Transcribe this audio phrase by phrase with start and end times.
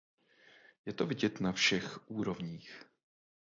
[0.85, 2.85] Je to vidět na všech úrovních.